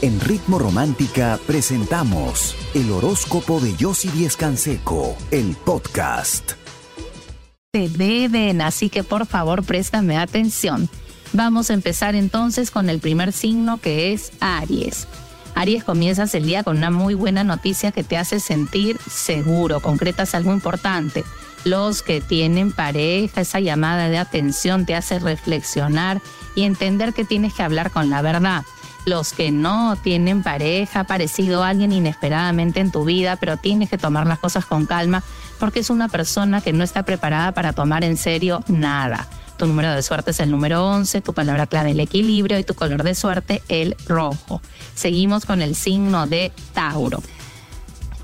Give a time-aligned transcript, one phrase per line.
[0.00, 6.52] En Ritmo Romántica presentamos el horóscopo de Yossi Díez Canseco, el podcast.
[7.72, 10.88] Te deben, así que por favor préstame atención.
[11.32, 15.08] Vamos a empezar entonces con el primer signo que es Aries.
[15.56, 20.36] Aries, comienzas el día con una muy buena noticia que te hace sentir seguro, concretas
[20.36, 21.24] algo importante.
[21.64, 26.22] Los que tienen pareja, esa llamada de atención te hace reflexionar
[26.54, 28.62] y entender que tienes que hablar con la verdad
[29.08, 33.98] los que no tienen pareja, ha aparecido alguien inesperadamente en tu vida, pero tienes que
[33.98, 35.22] tomar las cosas con calma
[35.58, 39.26] porque es una persona que no está preparada para tomar en serio nada.
[39.56, 42.74] Tu número de suerte es el número 11, tu palabra clave el equilibrio y tu
[42.74, 44.62] color de suerte el rojo.
[44.94, 47.20] Seguimos con el signo de Tauro.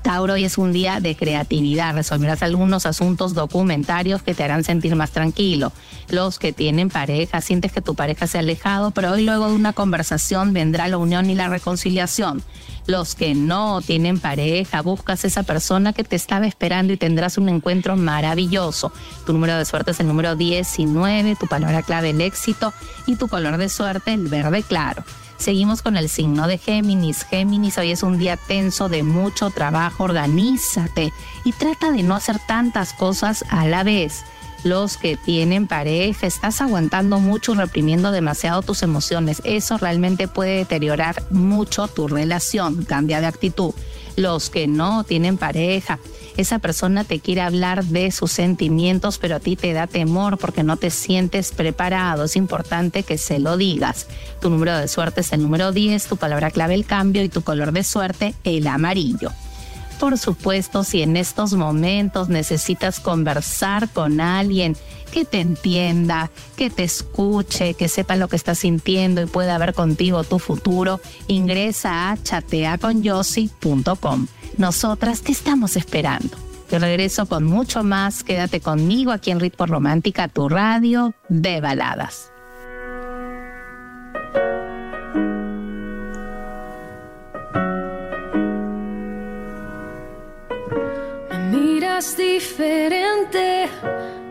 [0.05, 1.95] Tauro, hoy es un día de creatividad.
[1.95, 5.71] Resolverás algunos asuntos documentarios que te harán sentir más tranquilo.
[6.09, 9.55] Los que tienen pareja, sientes que tu pareja se ha alejado, pero hoy luego de
[9.55, 12.43] una conversación vendrá la unión y la reconciliación.
[12.85, 17.49] Los que no tienen pareja, buscas esa persona que te estaba esperando y tendrás un
[17.49, 18.93] encuentro maravilloso.
[19.25, 22.73] Tu número de suerte es el número 19, tu palabra clave el éxito
[23.07, 25.03] y tu color de suerte el verde claro.
[25.37, 27.23] Seguimos con el signo de Géminis.
[27.23, 30.05] Géminis, hoy es un día tenso de mucho trabajo.
[30.05, 34.23] Organízate y trata de no hacer tantas cosas a la vez.
[34.63, 39.41] Los que tienen pareja, estás aguantando mucho y reprimiendo demasiado tus emociones.
[39.45, 42.83] Eso realmente puede deteriorar mucho tu relación.
[42.83, 43.75] Cambia de actitud.
[44.15, 45.99] Los que no tienen pareja,
[46.37, 50.63] esa persona te quiere hablar de sus sentimientos, pero a ti te da temor porque
[50.63, 52.25] no te sientes preparado.
[52.25, 54.07] Es importante que se lo digas.
[54.41, 57.41] Tu número de suerte es el número 10, tu palabra clave el cambio y tu
[57.41, 59.31] color de suerte el amarillo.
[59.99, 64.75] Por supuesto, si en estos momentos necesitas conversar con alguien
[65.11, 69.73] que te entienda, que te escuche, que sepa lo que estás sintiendo y pueda ver
[69.73, 74.27] contigo tu futuro, ingresa a chateaconyossi.com.
[74.57, 76.35] Nosotras te estamos esperando.
[76.69, 78.23] Te regreso con mucho más.
[78.23, 82.34] Quédate conmigo aquí en Ritmo Romántica, tu radio de baladas.
[92.17, 93.67] Diferente.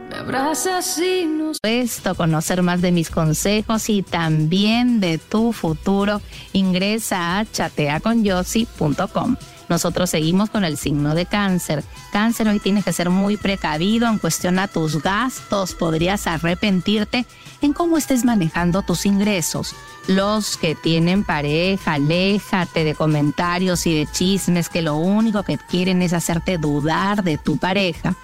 [0.09, 1.59] Me abrazas y nos...
[1.63, 6.21] Esto, conocer más de mis consejos y también de tu futuro,
[6.53, 9.37] ingresa a chateaconyossi.com.
[9.69, 11.85] Nosotros seguimos con el signo de cáncer.
[12.13, 15.75] Cáncer, hoy tienes que ser muy precavido en cuestión a tus gastos.
[15.75, 17.27] Podrías arrepentirte
[17.63, 19.75] en cómo estés manejando tus ingresos.
[20.07, 26.03] Los que tienen pareja, aléjate de comentarios y de chismes que lo único que quieren
[26.03, 28.15] es hacerte dudar de tu pareja.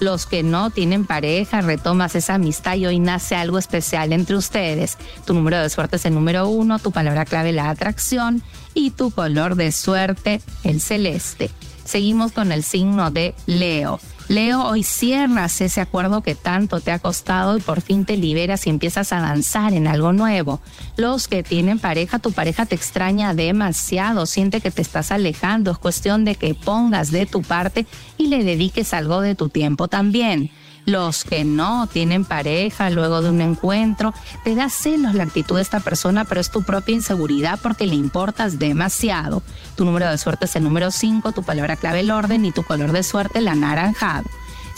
[0.00, 4.96] Los que no tienen pareja, retomas esa amistad y hoy nace algo especial entre ustedes.
[5.26, 8.42] Tu número de suerte es el número uno, tu palabra clave la atracción
[8.74, 11.50] y tu color de suerte el celeste.
[11.84, 13.98] Seguimos con el signo de Leo.
[14.28, 18.66] Leo, hoy cierras ese acuerdo que tanto te ha costado y por fin te liberas
[18.66, 20.60] y empiezas a avanzar en algo nuevo.
[20.98, 25.78] Los que tienen pareja, tu pareja te extraña demasiado, siente que te estás alejando, es
[25.78, 27.86] cuestión de que pongas de tu parte
[28.18, 30.50] y le dediques algo de tu tiempo también
[30.88, 35.62] los que no tienen pareja luego de un encuentro, te da celos la actitud de
[35.62, 39.42] esta persona, pero es tu propia inseguridad porque le importas demasiado.
[39.76, 42.62] Tu número de suerte es el número 5, tu palabra clave el orden y tu
[42.62, 44.24] color de suerte el anaranjado.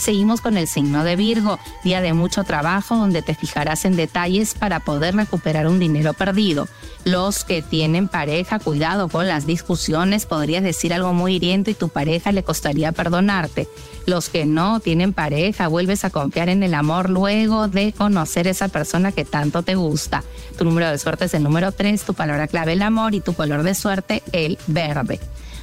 [0.01, 4.55] Seguimos con el signo de Virgo, día de mucho trabajo donde te fijarás en detalles
[4.55, 6.67] para poder recuperar un dinero perdido.
[7.05, 11.89] Los que tienen pareja, cuidado con las discusiones, podrías decir algo muy hiriente y tu
[11.89, 13.67] pareja le costaría perdonarte.
[14.07, 18.69] Los que no tienen pareja, vuelves a confiar en el amor luego de conocer esa
[18.69, 20.23] persona que tanto te gusta.
[20.57, 23.35] Tu número de suerte es el número 3, tu palabra clave el amor y tu
[23.35, 25.19] color de suerte el verde.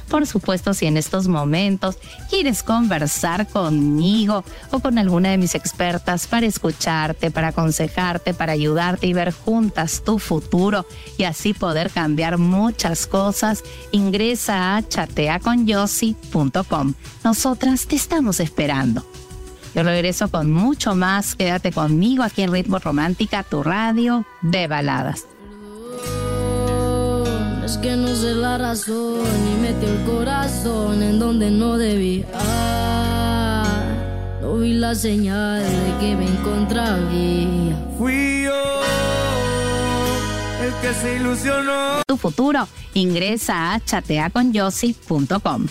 [0.09, 1.97] Por supuesto, si en estos momentos
[2.29, 9.05] quieres conversar conmigo o con alguna de mis expertas para escucharte, para aconsejarte, para ayudarte
[9.07, 10.85] y ver juntas tu futuro
[11.17, 16.93] y así poder cambiar muchas cosas, ingresa a chateaconyossi.com.
[17.23, 19.05] Nosotras te estamos esperando.
[19.75, 21.35] Yo regreso con mucho más.
[21.35, 25.27] Quédate conmigo aquí en Ritmo Romántica, tu radio de baladas
[27.69, 32.25] Es que no sé la razón y metí el corazón en donde no debía.
[34.41, 37.77] No vi la señal de que me encontraría.
[37.95, 38.81] Fui yo
[40.65, 42.01] el que se ilusionó.
[42.07, 45.67] tu futuro, ingresa a chateaconyossi.com.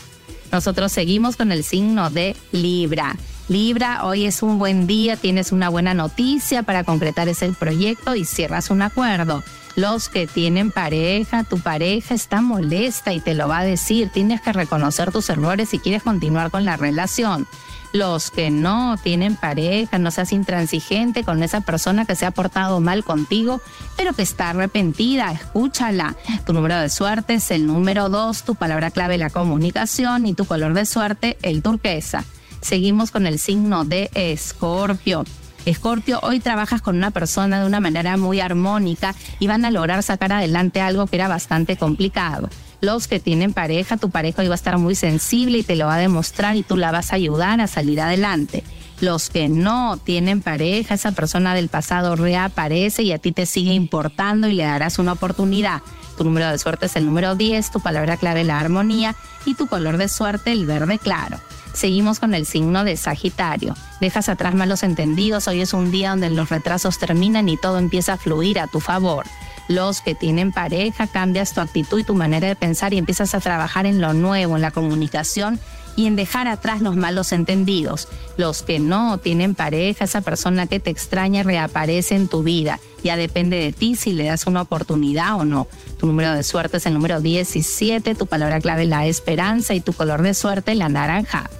[0.52, 3.16] Nosotros seguimos con el signo de Libra.
[3.48, 8.24] Libra, hoy es un buen día, tienes una buena noticia para concretar ese proyecto y
[8.24, 9.42] cierras un acuerdo.
[9.78, 14.10] Los que tienen pareja, tu pareja está molesta y te lo va a decir.
[14.12, 17.46] Tienes que reconocer tus errores si quieres continuar con la relación.
[17.92, 22.80] Los que no tienen pareja, no seas intransigente con esa persona que se ha portado
[22.80, 23.60] mal contigo,
[23.96, 26.16] pero que está arrepentida, escúchala.
[26.44, 30.44] Tu número de suerte es el número 2, tu palabra clave la comunicación y tu
[30.44, 32.24] color de suerte el turquesa.
[32.60, 35.24] Seguimos con el signo de Escorpio.
[35.64, 40.02] Escorpio, hoy trabajas con una persona de una manera muy armónica y van a lograr
[40.02, 42.48] sacar adelante algo que era bastante complicado.
[42.80, 45.86] Los que tienen pareja, tu pareja hoy va a estar muy sensible y te lo
[45.86, 48.62] va a demostrar y tú la vas a ayudar a salir adelante.
[49.00, 53.72] Los que no tienen pareja, esa persona del pasado reaparece y a ti te sigue
[53.72, 55.82] importando y le darás una oportunidad.
[56.16, 59.14] Tu número de suerte es el número 10, tu palabra clave la armonía
[59.46, 61.38] y tu color de suerte el verde claro.
[61.74, 63.76] Seguimos con el signo de Sagitario.
[64.00, 68.14] Dejas atrás malos entendidos, hoy es un día donde los retrasos terminan y todo empieza
[68.14, 69.26] a fluir a tu favor.
[69.68, 73.40] Los que tienen pareja, cambias tu actitud y tu manera de pensar y empiezas a
[73.40, 75.60] trabajar en lo nuevo, en la comunicación
[75.98, 78.06] y en dejar atrás los malos entendidos.
[78.36, 82.78] Los que no tienen pareja, esa persona que te extraña reaparece en tu vida.
[83.02, 85.66] Ya depende de ti si le das una oportunidad o no.
[85.98, 89.92] Tu número de suerte es el número 17, tu palabra clave la esperanza y tu
[89.92, 91.50] color de suerte la naranja.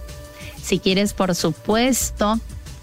[0.63, 2.39] Si quieres, por supuesto,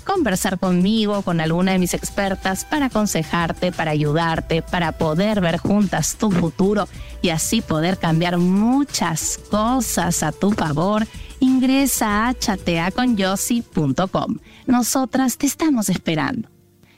[0.05, 6.15] conversar conmigo, con alguna de mis expertas, para aconsejarte, para ayudarte, para poder ver juntas
[6.17, 6.87] tu futuro
[7.21, 11.07] y así poder cambiar muchas cosas a tu favor,
[11.39, 14.37] ingresa a chateaconyossi.com.
[14.65, 16.49] Nosotras te estamos esperando.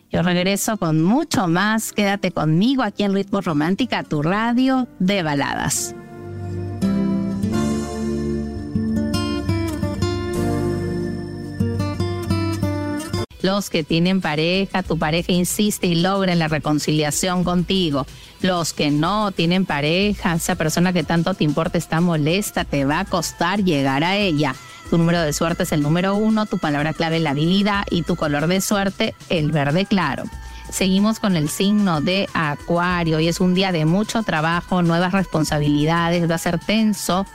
[0.10, 1.92] Yo regreso con mucho más.
[1.92, 5.97] Quédate conmigo aquí en Ritmo Romántica, tu radio de baladas.
[13.42, 18.06] Los que tienen pareja, tu pareja insiste y logra la reconciliación contigo.
[18.42, 23.02] Los que no tienen pareja, esa persona que tanto te importa está molesta, te va
[23.02, 24.56] a costar llegar a ella.
[24.90, 28.16] Tu número de suerte es el número uno, tu palabra clave la habilidad y tu
[28.16, 30.24] color de suerte el verde claro.
[30.72, 36.30] Seguimos con el signo de Acuario y es un día de mucho trabajo, nuevas responsabilidades,
[36.30, 37.26] va a ser tenso,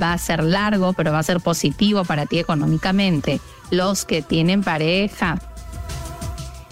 [0.00, 3.40] va a ser largo, pero va a ser positivo para ti económicamente.
[3.70, 5.38] Los que tienen pareja,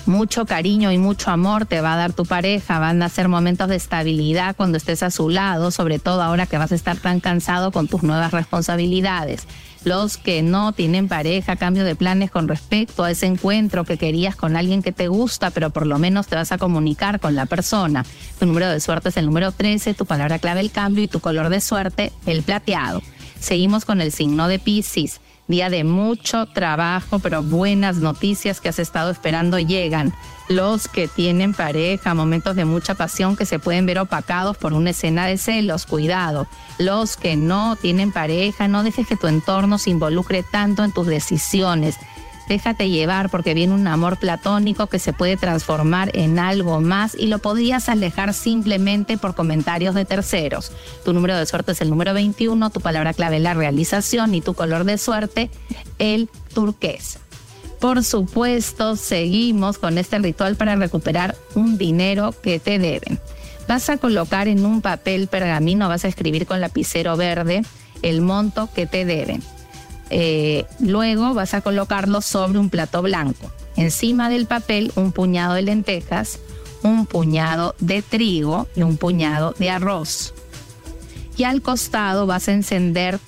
[0.06, 3.68] mucho cariño y mucho amor te va a dar tu pareja, van a ser momentos
[3.68, 7.20] de estabilidad cuando estés a su lado, sobre todo ahora que vas a estar tan
[7.20, 9.46] cansado con tus nuevas responsabilidades.
[9.88, 14.36] Los que no tienen pareja, cambio de planes con respecto a ese encuentro que querías
[14.36, 17.46] con alguien que te gusta, pero por lo menos te vas a comunicar con la
[17.46, 18.04] persona.
[18.38, 21.20] Tu número de suerte es el número 13, tu palabra clave el cambio y tu
[21.20, 23.00] color de suerte el plateado.
[23.40, 25.22] Seguimos con el signo de Pisces.
[25.48, 30.12] Día de mucho trabajo, pero buenas noticias que has estado esperando llegan.
[30.50, 34.90] Los que tienen pareja, momentos de mucha pasión que se pueden ver opacados por una
[34.90, 36.46] escena de celos, cuidado.
[36.78, 41.06] Los que no tienen pareja, no dejes que tu entorno se involucre tanto en tus
[41.06, 41.96] decisiones
[42.48, 47.26] déjate llevar porque viene un amor platónico que se puede transformar en algo más y
[47.26, 50.72] lo podrías alejar simplemente por comentarios de terceros.
[51.04, 54.40] Tu número de suerte es el número 21, tu palabra clave es la realización y
[54.40, 55.50] tu color de suerte
[55.98, 57.20] el turquesa.
[57.78, 63.20] Por supuesto, seguimos con este ritual para recuperar un dinero que te deben.
[63.68, 67.62] Vas a colocar en un papel pergamino, vas a escribir con lapicero verde
[68.02, 69.42] el monto que te deben
[70.10, 73.50] eh, luego vas a colocarlo sobre un plato blanco.
[73.76, 76.40] Encima del papel un puñado de lentejas,
[76.82, 80.34] un puñado de trigo y un puñado de arroz.
[81.36, 83.20] Y al costado vas a encender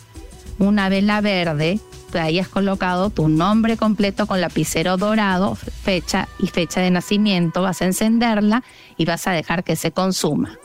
[0.59, 1.81] una vela verde.
[2.13, 7.63] Ahí has colocado tu nombre completo con lapicero dorado, fecha y fecha de nacimiento.
[7.63, 8.65] Vas a encenderla
[8.97, 10.59] y vas a dejar que se consuma.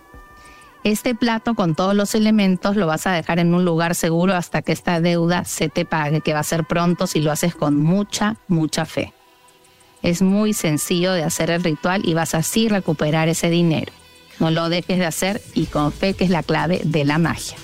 [0.85, 4.61] Este plato con todos los elementos lo vas a dejar en un lugar seguro hasta
[4.61, 7.75] que esta deuda se te pague, que va a ser pronto si lo haces con
[7.75, 9.11] mucha, mucha fe.
[10.03, 13.91] Es muy sencillo de hacer el ritual y vas así recuperar ese dinero.
[14.39, 17.57] No lo dejes de hacer y con fe que es la clave de la magia.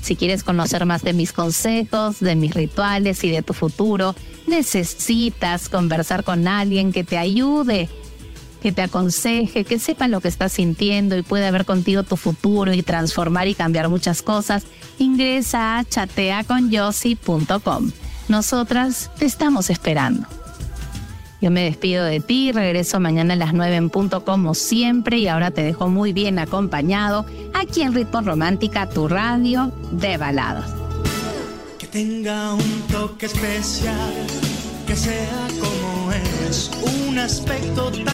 [0.00, 4.14] Si quieres conocer más de mis consejos, de mis rituales y de tu futuro,
[4.46, 7.90] necesitas conversar con alguien que te ayude
[8.64, 12.72] que te aconseje, que sepa lo que estás sintiendo y pueda ver contigo tu futuro
[12.72, 14.64] y transformar y cambiar muchas cosas,
[14.98, 17.90] ingresa a chateaconyossi.com.
[18.28, 20.26] Nosotras te estamos esperando.
[21.42, 25.28] Yo me despido de ti, regreso mañana a las 9 en punto como siempre y
[25.28, 30.70] ahora te dejo muy bien acompañado aquí en Ritmo Romántica, tu radio de baladas.
[31.78, 34.14] Que tenga un toque especial,
[34.86, 36.12] que sea como
[36.48, 36.70] es,
[37.06, 38.13] un aspecto tan...